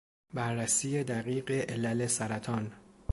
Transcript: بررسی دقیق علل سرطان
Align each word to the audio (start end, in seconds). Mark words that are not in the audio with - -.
بررسی 0.33 1.03
دقیق 1.03 1.51
علل 1.51 2.07
سرطان 2.07 2.71